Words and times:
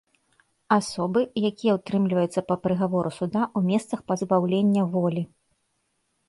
Асобы, 0.77 1.19
якія 1.49 1.75
ўтрымліваюцца 1.75 2.43
па 2.49 2.55
прыгавору 2.63 3.11
суда 3.19 3.41
ў 3.57 3.73
месцах 3.73 3.99
пазбаўлення 4.09 4.83
волі. 4.97 5.23